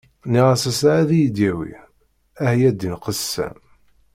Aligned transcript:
Nniɣ-as 0.25 0.63
ass-a 0.71 0.89
ad 1.01 1.09
iyi-yawi, 1.13 1.71
ah 2.45 2.53
ya 2.59 2.69
ddin 2.73 2.95
qessam! 3.03 3.57